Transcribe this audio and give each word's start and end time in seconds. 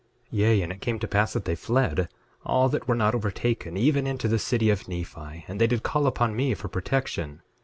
9:15 0.29 0.29
Yea, 0.31 0.61
and 0.63 0.71
it 0.71 0.81
came 0.81 0.97
to 0.97 1.07
pass 1.07 1.31
that 1.31 1.45
they 1.45 1.53
fled, 1.53 2.09
all 2.43 2.67
that 2.69 2.87
were 2.87 2.95
not 2.95 3.13
overtaken, 3.13 3.77
even 3.77 4.07
into 4.07 4.27
the 4.27 4.39
city 4.39 4.71
of 4.71 4.87
Nephi, 4.87 5.45
and 5.47 5.59
did 5.59 5.83
call 5.83 6.07
upon 6.07 6.35
me 6.35 6.55
for 6.55 6.67
protection. 6.67 7.43